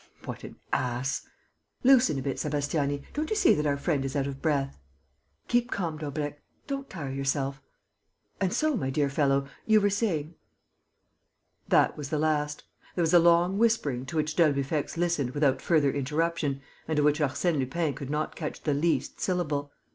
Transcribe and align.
What 0.25 0.43
an 0.43 0.55
ass!... 0.73 1.27
Loosen 1.83 2.17
a 2.17 2.23
bit, 2.23 2.37
Sébastiani: 2.37 3.03
don't 3.13 3.29
you 3.29 3.35
see 3.35 3.53
that 3.53 3.67
our 3.67 3.77
friend 3.77 4.03
is 4.03 4.15
out 4.15 4.25
of 4.25 4.41
breath?... 4.41 4.79
Keep 5.47 5.69
calm, 5.69 5.97
Daubrecq... 5.99 6.41
don't 6.65 6.89
tire 6.89 7.11
yourself.... 7.11 7.61
And 8.39 8.51
so, 8.51 8.75
my 8.75 8.89
dear 8.89 9.11
fellow, 9.11 9.47
you 9.67 9.79
were 9.79 9.91
saying...." 9.91 10.33
That 11.67 11.97
was 11.97 12.09
the 12.09 12.17
last. 12.17 12.63
There 12.95 13.03
was 13.03 13.13
a 13.13 13.19
long 13.19 13.59
whispering 13.59 14.07
to 14.07 14.15
which 14.15 14.35
d'Albufex 14.35 14.97
listened 14.97 15.35
without 15.35 15.61
further 15.61 15.91
interruption 15.91 16.61
and 16.87 16.97
of 16.97 17.05
which 17.05 17.19
Arsène 17.19 17.59
Lupin 17.59 17.93
could 17.93 18.09
not 18.09 18.35
catch 18.35 18.63
the 18.63 18.73
least 18.73 19.19
syllable. 19.19 19.71